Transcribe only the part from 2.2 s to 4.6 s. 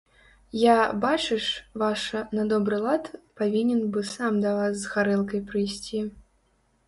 на добры лад павінен бы сам да